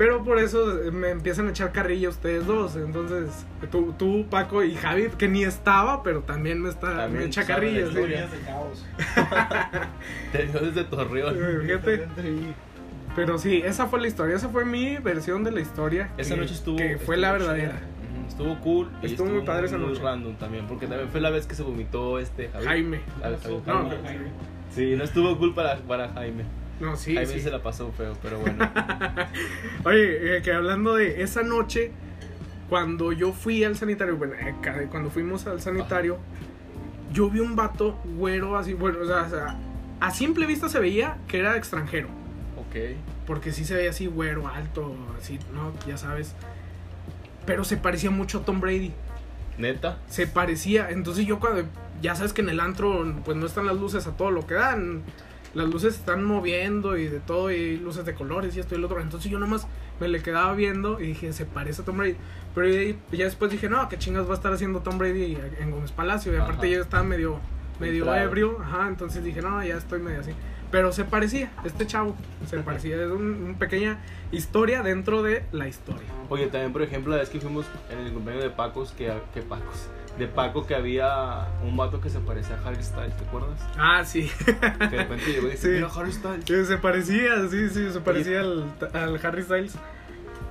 [0.00, 2.74] Pero por eso me empiezan a echar carrilla ustedes dos.
[2.74, 7.24] Entonces, tú, tú Paco y Javi, que ni estaba, pero también me, está, También me
[7.26, 7.84] echa carrilla.
[7.84, 7.98] la sí.
[7.98, 8.86] de caos.
[10.32, 11.36] Te vio desde Torreón.
[11.66, 12.06] Fíjate.
[13.14, 14.36] Pero sí, esa fue la historia.
[14.36, 16.10] Esa fue mi versión de la historia.
[16.16, 16.76] Esa que- noche estuvo.
[16.78, 17.80] Que fue estuvo la verdadera.
[18.26, 18.88] Estuvo cool.
[19.02, 20.00] y Estuvo muy padre esa noche.
[20.02, 20.66] random también.
[20.66, 22.64] Porque también fue la vez que se vomitó este Javi.
[22.64, 23.00] Jaime.
[23.20, 23.90] Javi- No.
[24.02, 24.28] Jaime.
[24.70, 26.44] Sí, no estuvo cool para, para Jaime.
[26.80, 27.40] No, sí, Jaime sí.
[27.40, 28.70] se la pasó feo, pero bueno.
[29.84, 31.92] Oye, eh, que hablando de esa noche,
[32.68, 34.54] cuando yo fui al sanitario, bueno, eh,
[34.90, 36.18] cuando fuimos al sanitario,
[37.12, 39.56] yo vi un vato güero así, bueno, o sea, o sea,
[40.00, 42.08] a simple vista se veía que era extranjero,
[42.56, 42.96] ok.
[43.26, 45.72] porque sí se veía así güero, alto, así, ¿no?
[45.86, 46.34] Ya sabes.
[47.44, 48.92] Pero se parecía mucho a Tom Brady.
[49.58, 49.98] Neta.
[50.08, 51.64] Se parecía, entonces yo cuando,
[52.00, 54.54] ya sabes que en el antro, pues no están las luces a todo lo que
[54.54, 55.02] dan.
[55.54, 58.86] Las luces están moviendo y de todo, y luces de colores y esto y lo
[58.86, 59.00] otro.
[59.00, 59.66] Entonces yo nomás
[59.98, 62.16] me le quedaba viendo y dije, se parece a Tom Brady.
[62.54, 62.68] Pero
[63.12, 66.32] ya, después dije, no, qué chingas va a estar haciendo Tom Brady en Gómez Palacio.
[66.32, 66.76] Y aparte Ajá.
[66.76, 67.38] yo estaba medio,
[67.80, 68.22] medio Claro.
[68.24, 68.58] ebrio.
[68.60, 70.30] Ajá, entonces dije, no, ya estoy medio así.
[70.70, 72.14] Pero se parecía, este chavo,
[72.46, 72.94] se parecía.
[73.02, 73.98] Es un- una pequeña
[74.30, 76.06] historia dentro de la historia.
[76.28, 79.42] Oye, también, por ejemplo, la vez que fuimos en el cumpleaños de Pacos, que, que
[79.42, 79.88] Pacos.
[80.18, 83.58] De Paco, que había un vato que se parecía a Harry Styles, ¿te acuerdas?
[83.78, 84.30] Ah, sí.
[84.44, 85.68] Que de repente llegó y dice, Sí.
[85.74, 86.44] mira Harry Styles.
[86.46, 89.76] Sí, se parecía, sí, sí, se parecía al, al Harry Styles.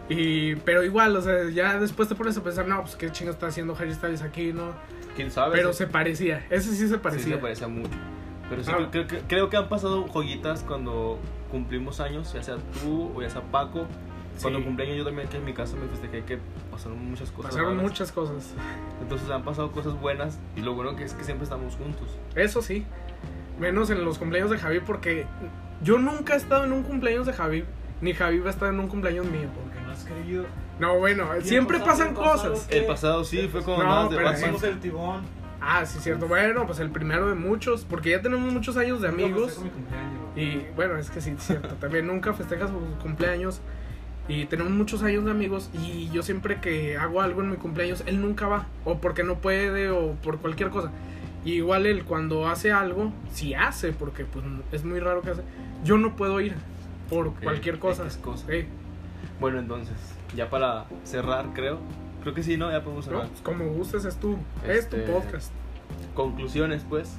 [0.08, 3.32] Y, pero igual, o sea, ya después te pones a pensar, no, pues qué chingo
[3.32, 4.72] está haciendo Harry Styles aquí, ¿no?
[5.16, 5.52] ¿Quién sabe?
[5.56, 7.36] Pero Sí, se parecía, ese sí se sí parecía.
[7.36, 7.92] se parecía mucho.
[8.50, 8.88] Pero sí, Ah.
[8.90, 11.20] creo, que- creo que han pasado joyitas cuando
[11.52, 13.86] cumplimos años, ya sea tú o ya sea Paco.
[14.42, 16.40] Cuando cumpleaños yo también, que en mi casa me festejé que
[16.72, 17.52] pasaron muchas cosas.
[17.52, 17.84] Pasaron raras.
[17.84, 18.54] muchas cosas.
[19.02, 22.18] Entonces han pasado cosas buenas y lo bueno que es que siempre estamos juntos.
[22.36, 22.86] Eso sí.
[23.60, 25.26] Menos en los cumpleaños de Javi porque
[25.84, 27.66] yo nunca he estado en un cumpleaños de Javi,
[28.02, 29.50] ni Javi va a estar en un cumpleaños mío.
[29.54, 30.46] Porque no has creído.
[30.80, 32.68] No, bueno, siempre pasado, pasan cosas.
[32.70, 32.80] ¿Qué?
[32.80, 34.30] El pasado sí fue como No, más de pero.
[34.30, 35.22] Hacemos el tibón.
[35.62, 36.28] Ah, sí, cierto.
[36.28, 39.60] Bueno, pues el primero de muchos, porque ya tenemos muchos años de amigos.
[39.60, 40.38] mi cumpleaños.
[40.38, 41.76] Y bueno, es que sí, cierto.
[41.76, 43.62] También nunca festejas su cumpleaños.
[44.30, 45.70] Y tenemos muchos años de amigos.
[45.74, 48.68] Y yo siempre que hago algo en mi cumpleaños, él nunca va.
[48.86, 50.92] O porque no puede, o por cualquier cosa.
[51.44, 55.42] Y igual él cuando hace algo, si hace, porque pues es muy raro que hace,
[55.84, 56.54] yo no puedo ir
[57.10, 58.06] por cualquier cosa.
[58.22, 58.46] Cosa.
[58.48, 58.66] Sí.
[59.40, 59.96] Bueno, entonces,
[60.36, 61.80] ya para cerrar, creo.
[62.22, 62.70] Creo que sí, ¿no?
[62.70, 63.28] Ya podemos No, cerrar.
[63.30, 64.34] pues como gustes, es tu,
[64.68, 65.52] es tu Este, podcast.
[66.14, 67.18] Conclusiones, pues.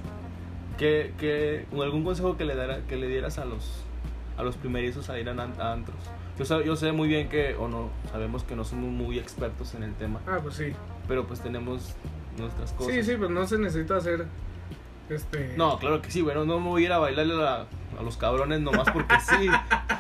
[0.79, 3.85] ¿Qué, qué, algún consejo que le, dará, que le dieras a los,
[4.37, 5.99] a los primerizos a ir a, a antros?
[6.41, 9.75] Yo sé, yo sé muy bien que, o no, sabemos que no somos muy expertos
[9.75, 10.73] en el tema, Ah, pues sí.
[11.07, 11.95] pero pues tenemos
[12.39, 12.95] nuestras cosas.
[12.95, 14.25] Sí, sí, pues no se necesita hacer.
[15.11, 15.55] Este.
[15.59, 17.67] No, claro que sí, bueno, no me voy a ir a bailarle a,
[17.99, 19.49] a los cabrones nomás porque sí.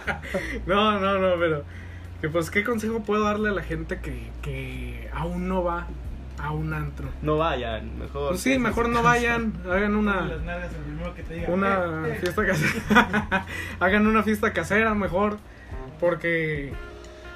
[0.66, 1.62] No, no, no, pero.
[2.22, 5.86] Que pues, ¿qué consejo puedo darle a la gente que, que aún no va
[6.38, 7.08] a un antro?
[7.22, 8.30] No vayan, mejor.
[8.30, 11.48] Pues sí, mejor no vayan, hagan una, las nalgas al primero que te diga.
[11.50, 12.18] una Eh, eh.
[12.20, 13.46] fiesta casera.
[13.80, 15.36] hagan una fiesta casera mejor.
[16.00, 16.72] Porque.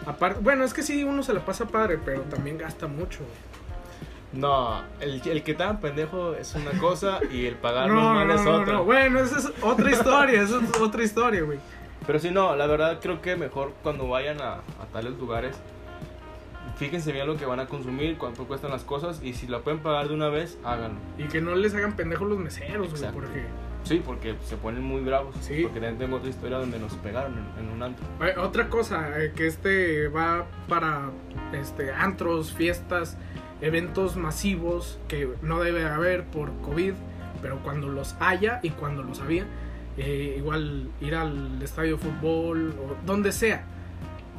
[0.07, 3.21] Aparte, bueno, es que sí, uno se la pasa padre, pero también gasta mucho.
[4.33, 8.75] No, el, el que tan pendejo es una cosa y el pagar No, es otra.
[8.75, 8.85] no.
[8.85, 11.59] Bueno, esa es otra historia, esa es otra historia, güey.
[12.07, 15.57] Pero sí, no, la verdad creo que mejor cuando vayan a, a tales lugares,
[16.77, 19.81] fíjense bien lo que van a consumir, cuánto cuestan las cosas y si la pueden
[19.81, 20.99] pagar de una vez, háganlo.
[21.17, 23.45] Y que no les hagan pendejos los meseros, güey, porque.
[23.85, 25.35] Sí, porque se ponen muy bravos.
[25.41, 25.63] Sí.
[25.63, 28.05] Porque también tengo otra historia donde nos pegaron en, en un antro.
[28.21, 31.11] Eh, Otra cosa, eh, que este va para
[31.53, 33.17] este antros, fiestas,
[33.61, 36.95] eventos masivos que no debe haber por COVID,
[37.43, 39.45] pero cuando los haya y cuando los había,
[39.97, 43.65] eh, igual ir al estadio de fútbol o donde sea,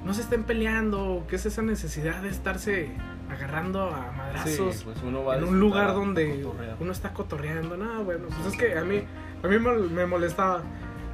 [0.03, 2.89] no se estén peleando, que es esa necesidad de estarse
[3.29, 6.45] agarrando a madrazos Sí, pues uno va en un lugar donde
[6.79, 7.75] uno está cotorreando.
[7.77, 9.03] No, bueno, pues es que a mí,
[9.45, 10.62] a mí me, molestaba.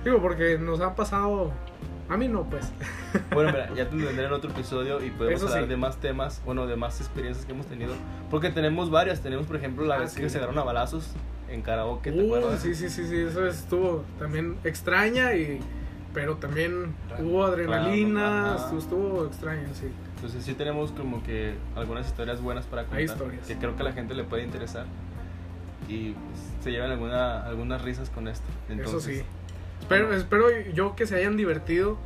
[0.03, 1.51] Digo, porque nos ha pasado.
[2.09, 2.71] A mí no, pues.
[3.33, 5.69] Bueno, mira, ya te tendré en otro episodio y podemos Eso hablar sí.
[5.69, 7.93] de más temas, bueno, de más experiencias que hemos tenido.
[8.29, 9.21] Porque tenemos varias.
[9.21, 10.21] Tenemos, por ejemplo, la Ah, vez sí.
[10.21, 11.07] que se agarraron a balazos
[11.49, 12.61] en karaoke, ¿te Uh, acuerdas?
[12.61, 15.59] sí, sí, sí, sí, eso estuvo también extraña y.
[16.13, 17.23] Pero también Claro.
[17.25, 19.87] hubo adrenalina, Claro, estuvo extraño, sí.
[20.15, 22.99] Entonces sí tenemos como que algunas historias buenas para contar.
[22.99, 23.47] Hay historias.
[23.47, 24.85] Que creo que a la gente le puede interesar.
[25.87, 28.45] Y pues, se llevan alguna, algunas risas con esto.
[28.69, 29.25] Entonces, eso sí.
[29.81, 31.97] Espero, espero yo que se hayan divertido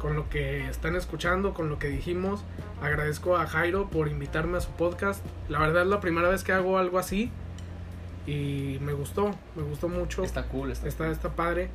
[0.00, 2.44] con lo que están escuchando, con lo que dijimos.
[2.82, 5.24] Agradezco a Jairo por invitarme a su podcast.
[5.48, 7.30] La verdad es la primera vez que hago algo así.
[8.26, 10.24] Y me gustó, me gustó mucho.
[10.24, 11.70] Está cool, está, Está, está padre.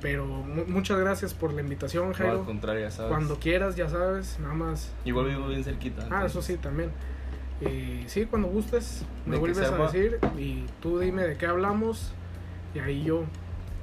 [0.00, 2.12] Pero mu- muchas gracias por la invitación, cool.
[2.12, 2.38] No, Jairo.
[2.40, 3.10] al contrario, ya sabes.
[3.10, 4.92] Cuando quieras, ya sabes, nada más.
[5.04, 6.02] Igual vivo bien cerquita.
[6.02, 6.90] Ah, entonces, eso sí, también.
[7.60, 12.12] Y sí, cuando gustes, me vuelves a decir y tú dime de qué hablamos.
[12.74, 13.24] Y ahí yo.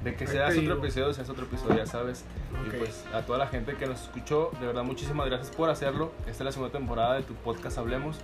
[0.02, 2.24] De que seas otro episodio, seas otro episodio, ya sabes.
[2.66, 6.12] Y pues a toda la gente que nos escuchó, de verdad muchísimas gracias por hacerlo.
[6.20, 8.16] Esta es la segunda temporada de tu podcast Hablemos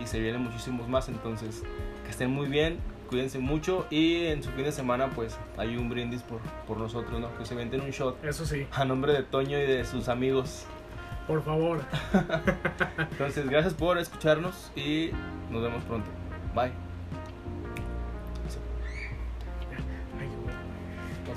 [0.00, 1.62] y se vienen muchísimos más, entonces
[2.04, 5.88] que estén muy bien, cuídense mucho y en su fin de semana pues hay un
[5.88, 7.36] brindis por, por nosotros, ¿no?
[7.38, 10.66] Que se venten un shot Eso sí, a nombre de Toño y de sus amigos.
[11.26, 11.80] Por favor.
[13.10, 15.10] Entonces gracias por escucharnos y
[15.50, 16.08] nos vemos pronto.
[16.54, 16.72] Bye.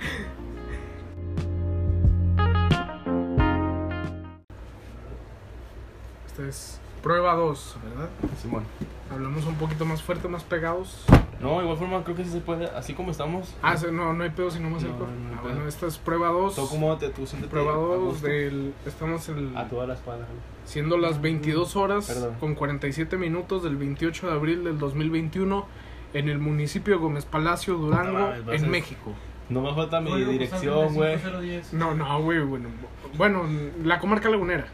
[6.28, 8.10] Esta es prueba 2, ¿verdad?
[8.42, 8.63] Simón.
[9.12, 11.06] Hablamos un poquito más fuerte, más pegados.
[11.39, 13.54] No, igual forma creo que sí se puede, así como estamos.
[13.62, 15.00] Ah, sí, no, no hay pedo si no me No, acerco.
[15.00, 16.56] no hay Ah, bueno, esta es prueba 2.
[16.56, 18.28] Tú acomódate, tú siéntate Prueba a 2 gusto.
[18.28, 18.74] del.
[18.86, 19.56] Estamos en.
[19.56, 20.26] A toda la espalda.
[20.66, 22.36] Siendo las 22 horas Perdón.
[22.39, 25.66] con 47 minutos del 28 de abril del 2021
[26.13, 29.12] en el municipio de Gómez Palacio, Durango, No en ser- México.
[29.50, 31.18] No me falta mi dirección, güey.
[31.18, 31.74] 95010.
[31.74, 32.70] No, no, güey, bueno,
[33.18, 33.44] bueno,
[33.84, 34.68] la comarca lagunera.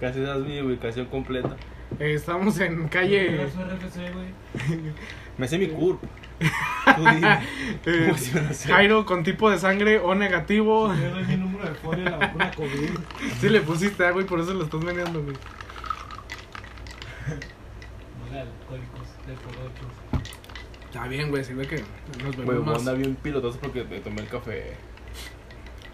[0.00, 1.56] Casi es mi ubicación completa.
[1.98, 3.46] Eh, estamos en calle.
[3.46, 4.28] RFC, güey.
[5.36, 6.02] Me sé mi curp.
[7.84, 8.12] Eh.
[8.66, 10.92] Jairo con tipo de sangre O negativo.
[10.94, 12.90] Yo doy mi número de folio a la vacuna COVID.
[13.40, 15.36] Sí le pusiste agua y por eso lo estás meneando, güey.
[18.18, 19.34] No de alcohólicos, de.
[20.86, 21.82] Está bien, güey, si ve que
[22.24, 22.78] nos Güey, vemos más.
[22.78, 24.74] anda bien pilotazo porque te tomé el café.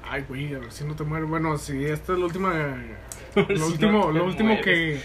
[0.08, 1.28] Ay, güey, a ver si no te mueres.
[1.28, 2.52] Bueno, si esta es la última.
[3.48, 4.64] Lo último, lo último mueres.
[4.64, 5.00] que,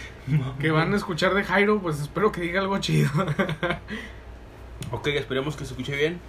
[0.59, 3.09] que van a escuchar de Jairo, pues espero que diga algo chido.
[4.91, 6.19] Ok, esperemos que se escuche bien.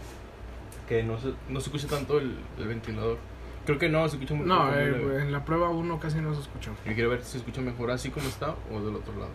[0.89, 3.17] Que no se, no se escuche tanto el, el ventilador.
[3.65, 6.35] Creo que no, se escucha muy No, poco, eh, en la prueba uno casi no
[6.35, 6.73] se escuchó.
[6.85, 9.31] Yo quiero ver si se escucha mejor así como está o del otro lado.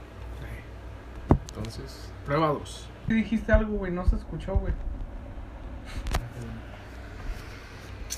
[1.48, 2.90] Entonces, Prueba 2.
[3.08, 4.74] Dijiste algo, güey, no se escuchó, güey.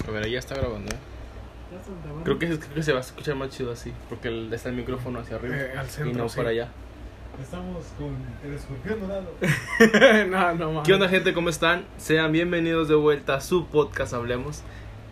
[0.07, 0.97] a ver, ahí ya está grabando, ¿eh?
[2.23, 4.75] Creo que, creo que se va a escuchar más chido así, porque el- está el
[4.75, 6.37] micrófono hacia arriba Eh, al y centro, no sí.
[6.37, 6.69] para allá.
[7.41, 9.31] Estamos con el escorpión dorado.
[10.29, 10.87] no, no mames.
[10.87, 11.33] ¿Qué onda gente?
[11.33, 11.85] ¿Cómo están?
[11.97, 14.63] Sean bienvenidos de vuelta a su podcast Hablemos.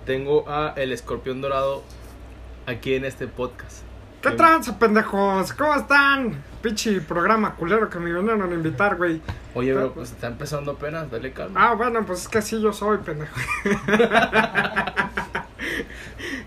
[0.06, 1.84] Tengo a el escorpión dorado
[2.66, 3.82] aquí en este podcast.
[4.22, 5.54] ¿Qué tranza, pendejos?
[5.54, 6.42] ¿Cómo están?
[6.64, 9.22] Pinche programa culero que me vinieron a invitar, güey.
[9.54, 11.64] Oye, bro, pues está empezando apenas, dale calma.
[11.70, 13.36] Ah, bueno, pues es que así yo soy, pendejo.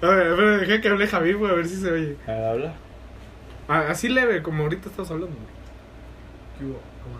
[0.03, 2.17] a ver, a ver, dejé que hable Javi, güey, a ver si se oye.
[2.27, 2.75] Ah, Habla.
[3.69, 5.35] Ah, así leve, como ahorita estás hablando.
[5.37, 5.49] güey.
[6.59, 6.81] ¿Qué hubo?
[7.03, 7.19] ¿Cómo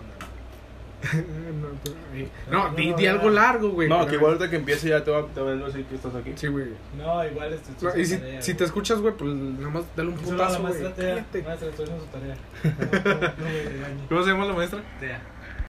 [2.51, 3.87] no, no, di, di algo largo, güey.
[3.87, 4.41] No, que igual ver.
[4.41, 6.33] ahorita que empiece ya te va, te va a decir que estás aquí.
[6.35, 6.73] Sí, güey.
[6.97, 10.15] No, igual este No, y si, si te escuchas, güey, pues nada más dale un
[10.15, 10.73] putazo, güey.
[10.81, 11.25] maestra.
[11.45, 12.35] Maestra, estoy haciendo su tarea.
[12.63, 14.07] No, no, no me regañe.
[14.09, 14.81] ¿Cómo se llama la maestra?
[14.99, 15.21] Tea.